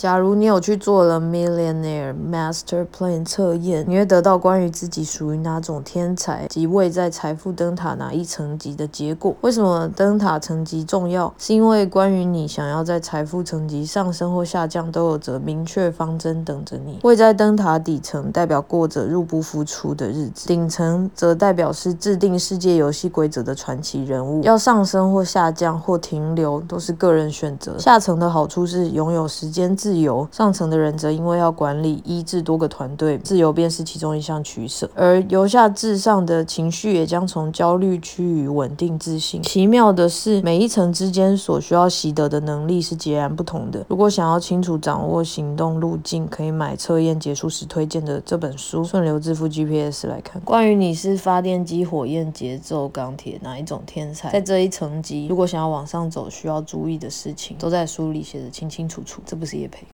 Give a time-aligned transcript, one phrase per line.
[0.00, 9.36] 假如你有去做了 Millionaire Master Plan 测验，你会得到关于自己属于哪种天才及位在财富灯塔哪一层级的结果。
[9.42, 11.30] 为什么灯塔层级重要？
[11.36, 16.98] 是因为关于你想要在财富层级上升或下降，都有着明确方针等着你。
[17.02, 24.42] 位在灯塔底层，代表过着入不敷出的日子；顶层则代表是制定世界游戏规则的传奇人物。
[24.44, 27.78] 要上升或下降或停留，都是个人选择。
[27.78, 34.88] 下层的好处是拥有时间自自由，上层的人则因为要管理一至多个团队，自由便是其中一项取舍。
[34.94, 39.42] 而由下至上的情绪也将从焦虑趋于稳定自信。
[39.42, 43.84] 奇妙的是，每一层之间所需要习得的能力是截然不同的。
[43.88, 50.40] 如果想要清楚掌握行动路径，可以买测验结束时推荐的这本书《顺流致富 GPS》来看。
[50.42, 59.20] 关于你是发电机、火焰、节奏、钢铁哪一种天才，在这一层级，如果想要往上走，需要注意的事情，都在书里写的清清楚楚。
[59.26, 59.79] 这不是也配。